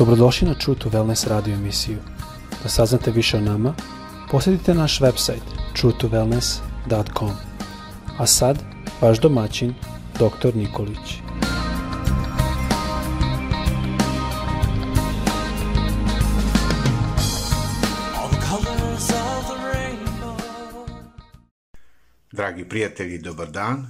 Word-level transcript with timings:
Dobrodošli 0.00 0.48
na 0.48 0.54
True 0.54 0.78
to 0.78 0.88
Wellness 0.88 1.28
radio 1.28 1.54
emisiju. 1.54 1.98
Da 2.62 2.68
saznate 2.68 3.10
više 3.10 3.36
o 3.36 3.40
nama, 3.40 3.74
posjetite 4.30 4.74
naš 4.74 5.00
website 5.00 5.44
truetowellness.com. 5.76 7.30
A 8.18 8.26
sad, 8.26 8.58
vaš 9.00 9.20
domaćin, 9.20 9.74
dr. 10.14 10.56
Nikolić. 10.56 11.20
Dragi 22.32 22.68
prijatelji, 22.68 23.18
dobar 23.18 23.50
dan 23.50 23.86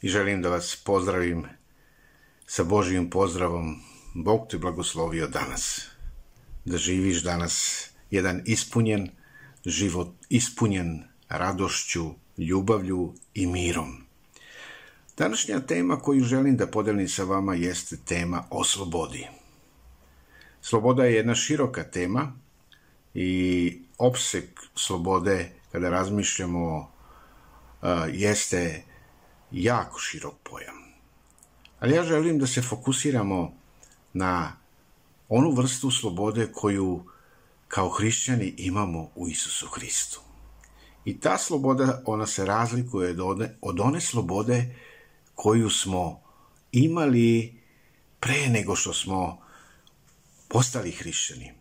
i 0.00 0.08
želim 0.08 0.42
da 0.42 0.48
vas 0.48 0.76
pozdravim 0.84 1.44
sa 2.46 2.64
Božijim 2.64 3.10
pozdravom. 3.10 3.91
Bog 4.14 4.48
ti 4.48 4.58
blagoslovio 4.58 5.26
danas. 5.26 5.86
Da 6.64 6.76
živiš 6.76 7.22
danas 7.22 7.86
jedan 8.10 8.42
ispunjen 8.46 9.10
život, 9.64 10.08
ispunjen 10.28 11.04
radošću, 11.28 12.10
ljubavlju 12.38 13.14
i 13.34 13.46
mirom. 13.46 14.06
Današnja 15.16 15.60
tema 15.60 15.96
koju 15.96 16.24
želim 16.24 16.56
da 16.56 16.66
podelim 16.66 17.08
sa 17.08 17.24
vama 17.24 17.54
jeste 17.54 17.96
tema 18.04 18.44
o 18.50 18.64
slobodi. 18.64 19.26
Sloboda 20.60 21.04
je 21.04 21.14
jedna 21.14 21.34
široka 21.34 21.84
tema 21.84 22.32
i 23.14 23.78
opsek 23.98 24.60
slobode 24.74 25.50
kada 25.72 25.90
razmišljamo 25.90 26.92
jeste 28.12 28.82
jako 29.50 29.98
širok 29.98 30.34
pojam. 30.42 30.76
Ali 31.80 31.94
ja 31.94 32.04
želim 32.04 32.38
da 32.38 32.46
se 32.46 32.62
fokusiramo 32.62 33.61
na 34.12 34.52
onu 35.28 35.50
vrstu 35.50 35.90
slobode 35.90 36.52
koju 36.52 37.04
kao 37.68 37.88
hrišćani 37.88 38.54
imamo 38.56 39.10
u 39.14 39.28
Isusu 39.28 39.66
Hristu. 39.66 40.20
I 41.04 41.20
ta 41.20 41.38
sloboda, 41.38 42.02
ona 42.06 42.26
se 42.26 42.46
razlikuje 42.46 43.10
od 43.10 43.20
one, 43.20 43.56
od 43.60 43.80
one 43.80 44.00
slobode 44.00 44.74
koju 45.34 45.70
smo 45.70 46.20
imali 46.72 47.60
pre 48.20 48.48
nego 48.48 48.76
što 48.76 48.92
smo 48.92 49.38
postali 50.48 50.90
hrišćani. 50.90 51.52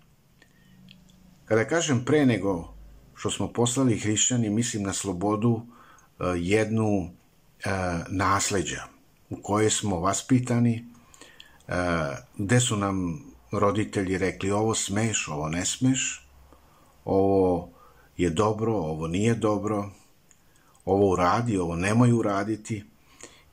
Kada 1.45 1.67
kažem 1.67 2.05
pre 2.05 2.25
nego 2.25 2.73
što 3.15 3.31
smo 3.31 3.47
postali 3.47 3.99
hrišćani, 3.99 4.49
mislim 4.49 4.83
na 4.83 4.93
slobodu 4.93 5.65
jednu 6.37 7.09
nasleđa 8.09 8.83
u 9.29 9.41
kojoj 9.41 9.69
smo 9.69 9.99
vaspitani, 9.99 10.90
gde 12.37 12.59
su 12.59 12.77
nam 12.77 13.23
roditelji 13.51 14.17
rekli 14.17 14.51
ovo 14.51 14.75
smeš, 14.75 15.27
ovo 15.27 15.49
ne 15.49 15.65
smeš, 15.65 16.27
ovo 17.05 17.69
je 18.17 18.29
dobro, 18.29 18.73
ovo 18.73 19.07
nije 19.07 19.35
dobro, 19.35 19.89
ovo 20.85 21.09
uradi, 21.09 21.57
ovo 21.57 21.75
nemoj 21.75 22.11
uraditi. 22.11 22.83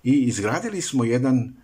I 0.03 0.13
izgradili 0.13 0.83
smo 0.83 1.05
jedan 1.05 1.55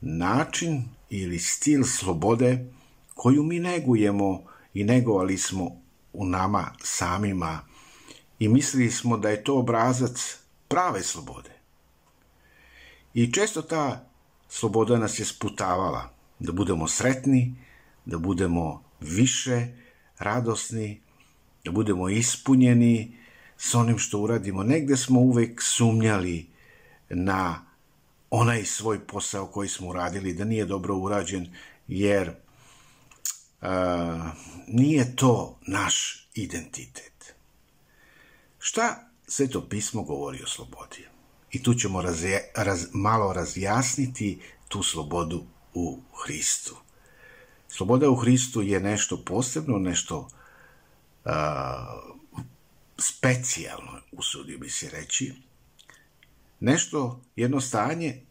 način 0.00 0.84
ili 1.10 1.38
stil 1.38 1.84
slobode 1.84 2.66
koju 3.14 3.42
mi 3.42 3.58
negujemo 3.58 4.42
i 4.74 4.84
negovali 4.84 5.38
smo 5.38 5.70
u 6.12 6.26
nama 6.26 6.72
samima 6.82 7.60
i 8.38 8.48
mislili 8.48 8.90
smo 8.90 9.16
da 9.16 9.30
je 9.30 9.44
to 9.44 9.58
obrazac 9.58 10.38
prave 10.68 11.02
slobode. 11.02 11.50
I 13.14 13.32
često 13.32 13.62
ta 13.62 14.13
sloboda 14.48 14.98
nas 14.98 15.18
je 15.18 15.24
sputavala 15.24 16.10
da 16.38 16.52
budemo 16.52 16.88
sretni, 16.88 17.54
da 18.04 18.18
budemo 18.18 18.82
više 19.00 19.66
radosni, 20.18 21.00
da 21.64 21.70
budemo 21.70 22.08
ispunjeni 22.08 23.16
s 23.58 23.74
onim 23.74 23.98
što 23.98 24.18
uradimo. 24.18 24.62
Negde 24.62 24.96
smo 24.96 25.20
uvek 25.20 25.62
sumnjali 25.62 26.46
na 27.08 27.66
onaj 28.30 28.64
svoj 28.64 29.06
posao 29.06 29.46
koji 29.46 29.68
smo 29.68 29.88
uradili, 29.88 30.34
da 30.34 30.44
nije 30.44 30.64
dobro 30.64 30.96
urađen, 30.96 31.48
jer 31.88 32.28
uh, 32.28 33.68
nije 34.68 35.16
to 35.16 35.58
naš 35.66 36.28
identitet. 36.34 37.34
Šta 38.58 39.10
Sveto 39.26 39.68
pismo 39.68 40.02
govori 40.02 40.42
o 40.42 40.46
slobodi? 40.46 41.06
I 41.54 41.62
tu 41.62 41.74
ćemo 41.74 42.02
razje, 42.02 42.40
raz, 42.56 42.86
malo 42.92 43.32
razjasniti 43.32 44.40
tu 44.68 44.82
slobodu 44.82 45.44
u 45.74 46.00
Hristu. 46.24 46.76
Sloboda 47.68 48.10
u 48.10 48.16
Hristu 48.16 48.62
je 48.62 48.80
nešto 48.80 49.24
posebno, 49.24 49.78
nešto 49.78 50.28
a, 51.24 52.02
specijalno, 52.98 54.00
usudio 54.12 54.58
bi 54.58 54.70
se 54.70 54.90
reći, 54.90 55.34
nešto, 56.60 57.20
jedno 57.36 57.60
stanje 57.60 58.22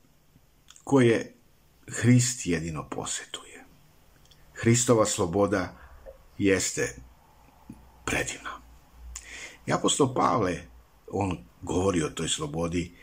koje 0.83 1.35
Hrist 1.87 2.45
jedino 2.45 2.89
posetuje. 2.89 3.65
Hristova 4.53 5.05
sloboda 5.05 5.77
jeste 6.37 6.95
predivna. 8.05 8.61
I 9.65 9.73
apostol 9.73 10.13
Pavle, 10.13 10.61
on 11.11 11.37
govori 11.61 12.03
o 12.03 12.09
toj 12.09 12.27
slobodi 12.27 13.02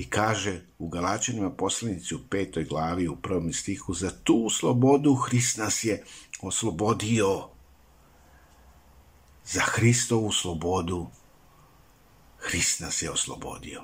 i 0.00 0.10
kaže 0.10 0.60
u 0.78 0.88
Galačanima 0.88 1.50
poslanici 1.50 2.14
u 2.14 2.18
petoj 2.30 2.64
glavi 2.64 3.08
u 3.08 3.16
prvom 3.16 3.52
stihu 3.52 3.94
za 3.94 4.10
tu 4.24 4.48
slobodu 4.50 5.14
Hrist 5.14 5.56
nas 5.56 5.84
je 5.84 6.04
oslobodio 6.42 7.48
za 9.44 9.60
Hristovu 9.60 10.32
slobodu 10.32 11.06
Hrist 12.38 12.80
nas 12.80 13.02
je 13.02 13.10
oslobodio. 13.10 13.82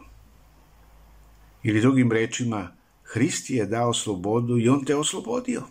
Ili 1.63 1.81
drugim 1.81 2.13
rečima, 2.13 2.77
Hrist 3.03 3.51
je 3.51 3.67
dao 3.67 3.95
slobodu 3.95 4.59
i 4.59 4.69
on 4.69 4.85
te 4.85 4.97
oslobodio. 4.97 5.63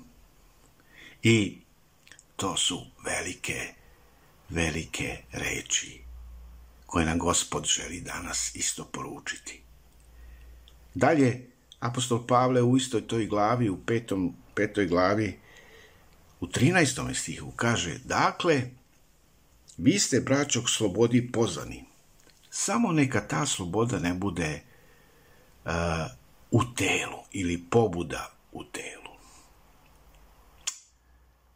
I 1.24 1.58
to 2.36 2.58
su 2.58 2.86
velike, 3.06 3.74
velike 4.50 5.18
reči 5.32 6.02
koje 6.86 7.06
nam 7.06 7.20
gospod 7.20 7.66
želi 7.66 8.02
danas 8.02 8.56
isto 8.56 8.86
poručiti. 8.86 9.65
Dalje, 10.96 11.50
apostol 11.80 12.28
Pavle 12.28 12.62
u 12.62 12.78
istoj 12.78 13.08
toj 13.08 13.26
glavi, 13.26 13.70
u 13.70 13.78
petom, 13.86 14.34
petoj 14.56 14.88
glavi, 14.88 15.40
u 16.40 16.48
13. 16.48 17.14
stihu 17.14 17.52
kaže, 17.52 17.98
dakle, 18.04 18.62
vi 19.78 20.00
ste, 20.00 20.20
braćo, 20.20 20.64
k 20.64 20.70
slobodi 20.70 21.32
pozvani. 21.32 21.84
Samo 22.50 22.92
neka 22.92 23.28
ta 23.28 23.46
sloboda 23.46 24.00
ne 24.00 24.14
bude 24.14 24.62
uh, 25.66 25.72
u 26.52 26.62
telu 26.76 27.20
ili 27.32 27.64
pobuda 27.70 28.32
u 28.52 28.64
telu. 28.64 29.16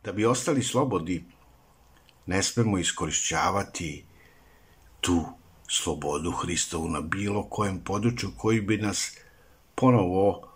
Da 0.03 0.11
bi 0.11 0.25
ostali 0.25 0.63
slobodi, 0.63 1.23
ne 2.25 2.43
smemo 2.43 2.77
iskorišćavati 2.77 4.05
tu 5.01 5.25
slobodu 5.67 6.31
Hristovu 6.31 6.89
na 6.89 7.01
bilo 7.01 7.43
kojem 7.43 7.79
području 7.79 8.31
koji 8.37 8.61
bi 8.61 8.77
nas 8.77 9.17
ponovo 9.79 10.49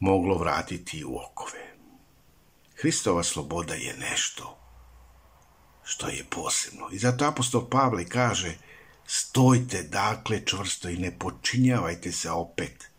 moglo 0.00 0.38
vratiti 0.38 1.04
u 1.04 1.16
okove. 1.16 1.74
Hristova 2.76 3.22
sloboda 3.22 3.74
je 3.74 3.96
nešto 3.98 4.58
što 5.84 6.08
je 6.08 6.24
posebno. 6.30 6.88
I 6.92 6.98
zato 6.98 7.24
apostol 7.24 7.68
Pavle 7.70 8.08
kaže 8.08 8.54
stojte 9.06 9.82
dakle 9.82 10.42
čvrsto 10.46 10.88
i 10.88 10.96
ne 10.96 11.18
počinjavajte 11.18 12.12
se 12.12 12.30
opet 12.30 12.90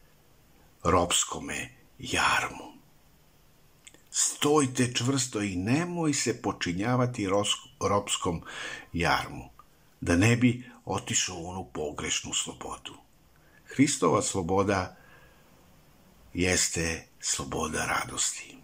ropskome 0.83 1.69
jarmu. 1.99 2.73
Stojte 4.11 4.93
čvrsto 4.93 5.41
i 5.41 5.55
nemoj 5.55 6.13
se 6.13 6.41
počinjavati 6.41 7.29
ropskom 7.79 8.41
jarmu, 8.93 9.49
da 10.01 10.15
ne 10.15 10.35
bi 10.35 10.71
otišao 10.85 11.35
u 11.37 11.49
onu 11.49 11.69
pogrešnu 11.73 12.33
slobodu. 12.33 12.93
Hristova 13.65 14.21
sloboda 14.21 15.02
jeste 16.33 17.07
sloboda 17.19 17.85
radosti, 17.85 18.57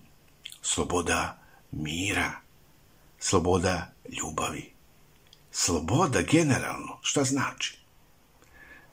sloboda 0.61 1.39
mira, 1.71 2.31
sloboda 3.19 3.93
ljubavi. 4.17 4.71
Sloboda 5.51 6.21
generalno, 6.21 6.99
šta 7.01 7.23
znači? 7.23 7.79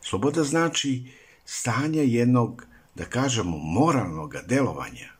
Sloboda 0.01 0.45
znači 0.45 1.13
stanje 1.45 2.03
jednog, 2.03 2.67
da 2.95 3.05
kažemo, 3.05 3.59
moralnog 3.59 4.35
delovanja, 4.47 5.11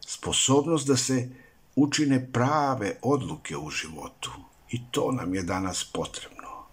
sposobnost 0.00 0.86
da 0.86 0.96
se 0.96 1.28
učine 1.76 2.32
prave 2.32 2.96
odluke 3.02 3.56
u 3.56 3.70
životu. 3.70 4.30
I 4.70 4.80
to 4.90 5.12
nam 5.12 5.34
je 5.34 5.42
danas 5.42 5.84
potrebno. 5.84 6.64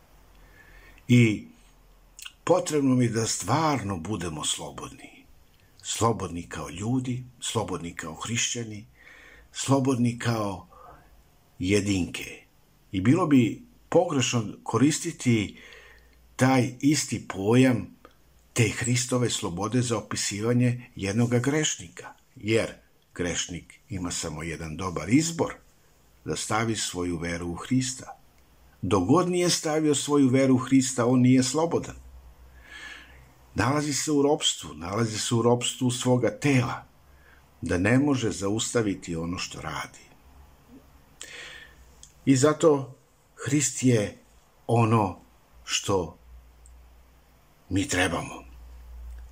I 1.08 1.48
potrebno 2.44 2.96
mi 2.96 3.10
da 3.10 3.28
stvarno 3.28 3.98
budemo 3.98 4.46
slobodni 4.46 5.21
slobodni 5.82 6.50
kao 6.50 6.70
ljudi, 6.70 7.24
slobodni 7.40 7.96
kao 7.96 8.14
hrišćani, 8.14 8.86
slobodni 9.52 10.20
kao 10.20 10.68
jedinke. 11.60 12.44
I 12.92 13.02
bilo 13.02 13.28
bi 13.28 13.62
pogrešno 13.90 14.44
koristiti 14.64 15.58
taj 16.36 16.74
isti 16.80 17.28
pojam 17.28 17.96
te 18.54 18.70
Hristove 18.70 19.30
slobode 19.30 19.82
za 19.82 19.98
opisivanje 19.98 20.90
jednoga 20.96 21.40
grešnika, 21.40 22.14
jer 22.36 22.68
grešnik 23.16 23.80
ima 23.90 24.12
samo 24.12 24.44
jedan 24.44 24.78
dobar 24.78 25.10
izbor 25.10 25.54
da 26.26 26.36
stavi 26.36 26.76
svoju 26.76 27.18
veru 27.18 27.48
u 27.48 27.56
Hrista. 27.56 28.18
Dogod 28.82 29.30
nije 29.30 29.50
stavio 29.50 29.96
svoju 29.96 30.30
veru 30.30 30.56
u 30.56 30.58
Hrista, 30.58 31.06
on 31.06 31.22
nije 31.22 31.44
slobodan. 31.44 31.96
Nalazi 33.56 33.94
se 33.94 34.12
u 34.12 34.22
ropstvu, 34.22 34.74
nalazi 34.74 35.20
se 35.20 35.36
u 35.36 35.42
ropstvu 35.42 35.92
svoga 35.92 36.40
tela, 36.40 36.86
da 37.62 37.78
ne 37.78 38.00
može 38.00 38.32
zaustaviti 38.32 39.16
ono 39.16 39.38
što 39.38 39.62
radi. 39.62 40.00
I 42.26 42.36
zato 42.36 42.96
Hrist 43.36 43.84
je 43.84 44.24
ono 44.68 45.20
što 45.64 46.18
mi 47.70 47.88
trebamo. 47.88 48.44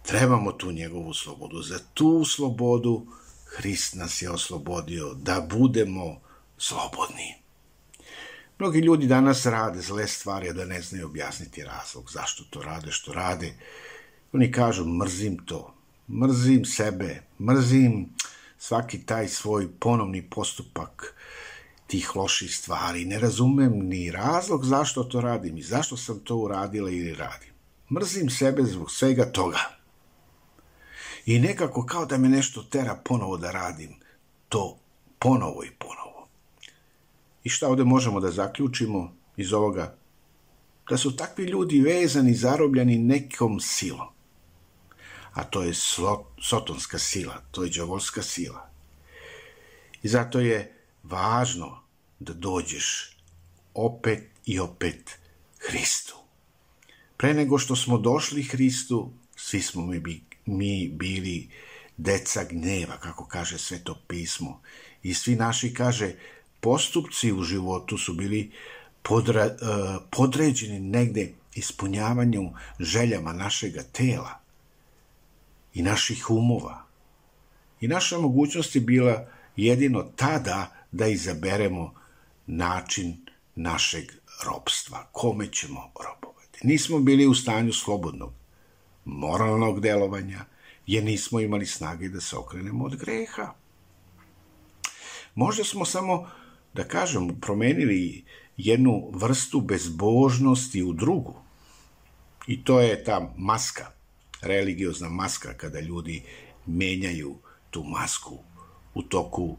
Trebamo 0.03 0.51
tu 0.51 0.71
njegovu 0.71 1.13
slobodu. 1.13 1.61
Za 1.61 1.79
tu 1.93 2.25
slobodu 2.25 3.05
Hrist 3.45 3.95
nas 3.95 4.21
je 4.21 4.31
oslobodio 4.31 5.13
da 5.13 5.47
budemo 5.49 6.21
slobodni. 6.57 7.35
Mnogi 8.59 8.79
ljudi 8.79 9.07
danas 9.07 9.45
rade 9.45 9.81
zle 9.81 10.07
stvari, 10.07 10.49
a 10.49 10.53
da 10.53 10.65
ne 10.65 10.81
znaju 10.81 11.05
objasniti 11.05 11.63
razlog 11.63 12.11
zašto 12.11 12.43
to 12.49 12.61
rade, 12.61 12.91
što 12.91 13.13
rade. 13.13 13.53
Oni 14.33 14.51
kažu, 14.51 14.85
mrzim 14.85 15.37
to, 15.45 15.73
mrzim 16.09 16.65
sebe, 16.65 17.21
mrzim 17.39 18.09
svaki 18.57 19.05
taj 19.05 19.27
svoj 19.27 19.67
ponovni 19.79 20.29
postupak 20.29 21.15
tih 21.87 22.15
loših 22.15 22.55
stvari. 22.55 23.05
Ne 23.05 23.19
razumem 23.19 23.79
ni 23.87 24.11
razlog 24.11 24.65
zašto 24.65 25.03
to 25.03 25.21
radim 25.21 25.57
i 25.57 25.61
zašto 25.61 25.97
sam 25.97 26.19
to 26.19 26.35
uradila 26.35 26.89
ili 26.89 27.15
radim. 27.15 27.49
Mrzim 27.93 28.29
sebe 28.29 28.63
zbog 28.63 28.91
svega 28.91 29.31
toga. 29.31 29.59
I 31.25 31.39
nekako 31.39 31.85
kao 31.85 32.05
da 32.05 32.17
me 32.17 32.29
nešto 32.29 32.63
tera 32.63 32.95
ponovo 33.05 33.37
da 33.37 33.51
radim 33.51 33.95
to 34.49 34.77
ponovo 35.19 35.63
i 35.63 35.71
ponovo. 35.79 36.27
I 37.43 37.49
šta 37.49 37.67
ovde 37.67 37.83
možemo 37.83 38.19
da 38.19 38.31
zaključimo 38.31 39.13
iz 39.37 39.53
ovoga? 39.53 39.95
Da 40.89 40.97
su 40.97 41.15
takvi 41.15 41.45
ljudi 41.45 41.81
vezani, 41.81 42.33
zarobljeni 42.33 42.97
nekom 42.97 43.59
silom. 43.59 44.18
A 45.33 45.43
to 45.43 45.63
je 45.63 45.73
sotonska 46.41 46.99
sila, 46.99 47.41
to 47.51 47.63
je 47.63 47.69
džavolska 47.69 48.21
sila. 48.21 48.69
I 50.03 50.07
zato 50.07 50.39
je 50.39 50.73
važno 51.03 51.83
da 52.19 52.33
dođeš 52.33 53.17
opet 53.73 54.23
i 54.45 54.59
opet 54.59 55.19
Hristu. 55.59 56.15
Pre 57.17 57.33
nego 57.33 57.57
što 57.57 57.75
smo 57.75 57.97
došli 57.97 58.43
Hristu, 58.43 59.11
svi 59.35 59.61
smo 59.61 59.85
mi, 59.85 60.23
mi 60.45 60.89
bili 60.89 61.49
deca 61.97 62.43
gneva, 62.43 62.97
kako 62.97 63.25
kaže 63.25 63.57
sveto 63.57 63.95
pismo. 64.07 64.61
I 65.03 65.13
svi 65.13 65.35
naši, 65.35 65.73
kaže, 65.73 66.15
postupci 66.59 67.33
u 67.33 67.43
životu 67.43 67.97
su 67.97 68.13
bili 68.13 68.51
podra, 69.03 69.45
uh, 69.45 70.01
podređeni 70.11 70.79
negde 70.79 71.33
ispunjavanju 71.55 72.51
željama 72.79 73.33
našega 73.33 73.83
tela 73.83 74.38
i 75.73 75.81
naših 75.81 76.29
umova. 76.29 76.83
I 77.81 77.87
naša 77.87 78.17
mogućnost 78.17 78.75
je 78.75 78.81
bila 78.81 79.27
jedino 79.55 80.03
tada 80.15 80.75
da 80.91 81.07
izaberemo 81.07 81.93
način 82.47 83.17
našeg 83.55 84.11
robstva, 84.45 85.07
kome 85.11 85.47
ćemo 85.51 85.91
robovati. 85.95 86.59
Nismo 86.63 86.99
bili 86.99 87.27
u 87.27 87.33
stanju 87.33 87.73
slobodnog, 87.73 88.33
moralnog 89.05 89.81
delovanja, 89.81 90.45
jer 90.87 91.03
nismo 91.03 91.39
imali 91.39 91.65
snage 91.65 92.09
da 92.09 92.21
se 92.21 92.37
okrenemo 92.37 92.85
od 92.85 92.95
greha. 92.95 93.53
Možda 95.35 95.63
smo 95.63 95.85
samo, 95.85 96.29
da 96.73 96.83
kažem, 96.83 97.39
promenili 97.41 98.25
jednu 98.57 99.11
vrstu 99.13 99.61
bezbožnosti 99.61 100.83
u 100.83 100.93
drugu. 100.93 101.35
I 102.47 102.63
to 102.63 102.79
je 102.79 103.03
ta 103.03 103.33
maska, 103.37 103.91
religiozna 104.41 105.09
maska, 105.09 105.53
kada 105.57 105.79
ljudi 105.79 106.23
menjaju 106.65 107.37
tu 107.69 107.83
masku 107.83 108.39
u 108.93 109.03
toku 109.03 109.57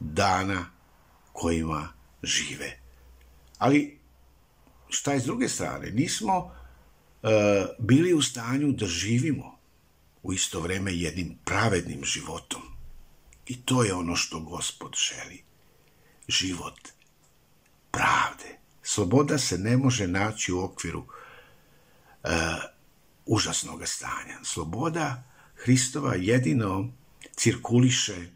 dana 0.00 0.66
kojima 1.32 1.88
žive. 2.22 2.78
Ali 3.58 3.98
šta 4.88 5.12
je 5.12 5.20
s 5.20 5.24
druge 5.24 5.48
strane? 5.48 5.90
Nismo 5.90 6.38
uh, 6.38 7.30
bili 7.78 8.14
u 8.14 8.22
stanju 8.22 8.72
da 8.72 8.86
živimo 8.86 9.58
u 10.22 10.32
isto 10.32 10.60
vreme 10.60 10.92
jednim 10.94 11.38
pravednim 11.44 12.04
životom. 12.04 12.62
I 13.46 13.62
to 13.62 13.84
je 13.84 13.94
ono 13.94 14.16
što 14.16 14.40
gospod 14.40 14.94
želi. 15.08 15.42
Život 16.28 16.80
pravde. 17.90 18.58
Sloboda 18.82 19.38
se 19.38 19.58
ne 19.58 19.76
može 19.76 20.06
naći 20.06 20.52
u 20.52 20.60
okviru 20.60 21.00
uh, 21.00 22.30
užasnog 23.26 23.82
stanja. 23.86 24.38
Sloboda 24.44 25.22
Hristova 25.56 26.14
jedino 26.14 26.92
cirkuliše 27.36 28.26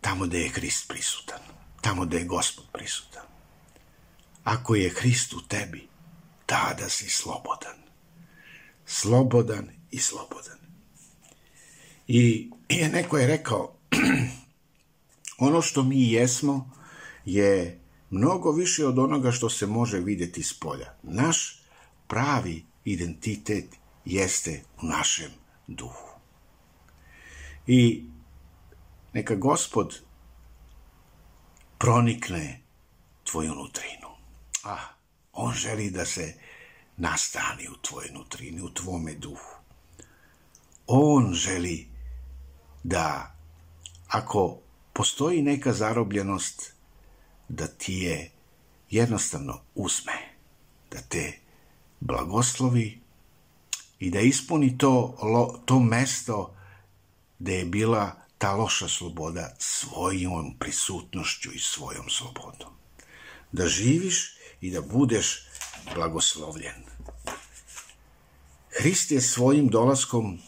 tamo 0.00 0.26
gde 0.26 0.40
je 0.40 0.48
Hrist 0.48 0.88
prisutan, 0.88 1.40
tamo 1.80 2.04
gde 2.04 2.18
je 2.18 2.24
Gospod 2.24 2.64
prisutan. 2.72 3.22
Ako 4.44 4.74
je 4.74 4.90
Hrist 4.90 5.32
u 5.32 5.40
tebi, 5.48 5.88
tada 6.46 6.88
si 6.88 7.08
slobodan. 7.08 7.76
Slobodan 8.86 9.68
i 9.90 9.98
slobodan. 9.98 10.58
I 12.06 12.50
je 12.68 12.88
neko 12.88 13.18
je 13.18 13.26
rekao, 13.26 13.74
ono 15.48 15.62
što 15.62 15.82
mi 15.82 16.12
jesmo 16.12 16.70
je 17.24 17.80
mnogo 18.10 18.52
više 18.52 18.86
od 18.86 18.98
onoga 18.98 19.32
što 19.32 19.50
se 19.50 19.66
može 19.66 20.00
videti 20.00 20.42
s 20.42 20.60
polja. 20.60 20.94
Naš 21.02 21.62
pravi 22.06 22.64
identitet 22.92 23.76
jeste 24.04 24.62
u 24.82 24.86
našem 24.86 25.30
duhu. 25.66 26.08
I 27.66 28.04
neka 29.12 29.34
gospod 29.34 30.02
pronikne 31.78 32.60
tvoju 33.24 33.54
nutrinu. 33.54 34.08
Ah, 34.64 34.84
on 35.32 35.54
želi 35.54 35.90
da 35.90 36.04
se 36.04 36.34
nastani 36.96 37.68
u 37.68 37.76
tvojoj 37.82 38.10
nutrini, 38.10 38.62
u 38.62 38.74
tvome 38.74 39.14
duhu. 39.14 39.56
On 40.86 41.34
želi 41.34 41.88
da 42.84 43.34
ako 44.08 44.58
postoji 44.92 45.42
neka 45.42 45.72
zarobljenost, 45.72 46.72
da 47.48 47.66
ti 47.66 47.94
je 47.94 48.30
jednostavno 48.90 49.60
uzme, 49.74 50.12
da 50.90 50.98
te 51.00 51.47
blagoslovi 52.00 53.00
i 53.98 54.10
da 54.10 54.20
ispuni 54.20 54.78
to, 54.78 55.18
to 55.64 55.80
mesto 55.80 56.54
gde 57.38 57.54
je 57.54 57.64
bila 57.64 58.16
ta 58.38 58.54
loša 58.54 58.88
sloboda 58.88 59.54
svojom 59.58 60.56
prisutnošću 60.58 61.52
i 61.52 61.58
svojom 61.58 62.10
slobodom. 62.10 62.72
Da 63.52 63.66
živiš 63.66 64.36
i 64.60 64.70
da 64.70 64.80
budeš 64.80 65.46
blagoslovljen. 65.94 66.84
Hrist 68.80 69.10
je 69.10 69.20
svojim 69.20 69.68
dolaskom 69.68 70.38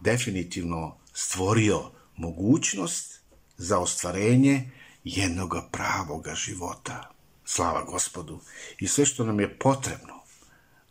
definitivno 0.00 0.96
stvorio 1.12 1.90
mogućnost 2.16 3.20
za 3.56 3.78
ostvarenje 3.78 4.70
jednoga 5.04 5.68
pravoga 5.72 6.34
života. 6.34 7.10
Slava 7.44 7.84
gospodu 7.84 8.40
i 8.78 8.88
sve 8.88 9.06
što 9.06 9.24
nam 9.24 9.40
je 9.40 9.58
potrebno 9.58 10.23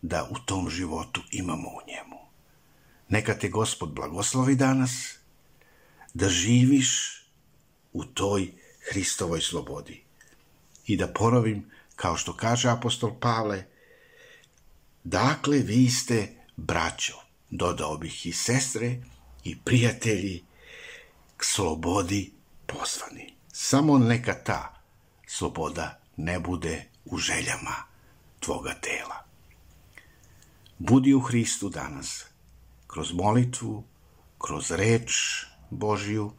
da 0.04 0.28
u 0.32 0.36
tom 0.46 0.70
životu 0.70 1.22
imamo 1.32 1.70
u 1.70 1.88
njemu. 1.88 2.20
Neka 3.10 3.34
te 3.40 3.50
gospod 3.50 3.94
blagoslovi 3.94 4.56
danas, 4.56 4.92
da 6.14 6.30
živiš 6.30 7.22
u 7.94 8.06
toj 8.06 8.52
Hristovoj 8.90 9.42
slobodi. 9.42 10.04
I 10.86 10.98
da 10.98 11.08
ponovim, 11.08 11.72
kao 11.96 12.18
što 12.18 12.34
kaže 12.34 12.70
apostol 12.70 13.20
Pavle, 13.20 13.66
dakle 15.04 15.58
vi 15.58 15.90
ste 15.90 16.36
braćo, 16.56 17.14
dodao 17.50 17.98
bih 17.98 18.26
i 18.26 18.34
sestre 18.34 18.98
i 19.44 19.60
prijatelji, 19.60 20.44
k 21.38 21.44
slobodi 21.46 22.32
pozvani. 22.66 23.34
Samo 23.52 23.98
neka 23.98 24.34
ta 24.44 24.82
sloboda 25.28 26.00
ne 26.18 26.40
bude 26.40 26.86
u 27.06 27.18
željama 27.18 27.76
tvoga 28.40 28.74
tela. 28.74 29.33
Budi 30.78 31.14
u 31.14 31.20
Hristu 31.20 31.70
danas, 31.70 32.26
kroz 32.88 33.14
molitvu, 33.14 33.84
kroz 34.38 34.72
reč, 34.72 35.12
Božiju, 35.70 36.32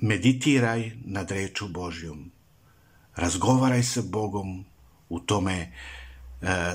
meditiraj 0.00 0.92
nad 1.04 1.30
reču 1.30 1.68
Božjom. 1.68 2.30
Razgovaraj 3.16 3.82
sa 3.82 4.02
Bogom 4.04 4.64
u 5.08 5.20
tome 5.20 5.56
e, 5.60 5.70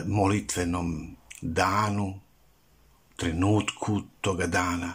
molitvenom 0.06 1.16
danu, 1.42 2.20
trenutku 3.16 4.02
toga 4.22 4.48
dana 4.48 4.94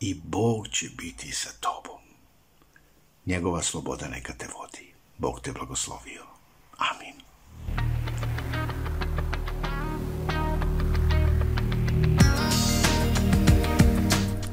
i 0.00 0.14
Bog 0.24 0.68
će 0.68 0.88
biti 0.96 1.32
sa 1.32 1.50
tobom. 1.60 2.00
Njegova 3.26 3.62
sloboda 3.62 4.08
neka 4.08 4.32
te 4.32 4.46
vodi. 4.58 4.92
Bog 5.18 5.40
te 5.40 5.52
blagoslovio. 5.52 6.22
Amin. 6.76 7.29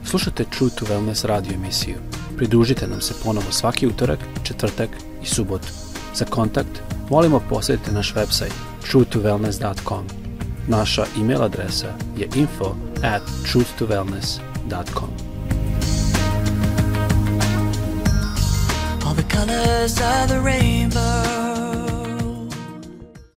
Slušajte 0.10 0.46
True 0.58 0.70
to 0.70 0.86
Wellness 0.86 1.26
radio 1.26 1.54
emisiju. 1.54 1.96
Pridružite 2.38 2.88
nam 2.88 3.02
se 3.02 3.14
ponovo 3.24 3.52
svaki 3.52 3.88
utorak, 3.88 4.20
četvrtak 4.44 4.90
i 5.24 5.26
subotu. 5.26 5.68
Za 6.16 6.26
kontakt 6.26 6.82
molimo 7.10 7.42
posjetite 7.50 7.92
naš 7.92 8.14
website 8.14 8.54
truetowellness.com. 8.92 10.06
Naša 10.68 11.06
e-mail 11.20 11.44
adresa 11.44 11.94
je 12.18 12.30
info 12.36 12.76
at 13.04 13.22
truthtowellness.com. 13.54 15.10
All 19.06 19.16
the 19.16 19.36
colors 19.36 19.92
of 19.92 20.28
the 20.28 20.40
rainbow 20.40 21.27